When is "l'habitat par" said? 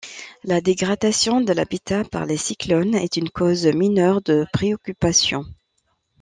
1.53-2.25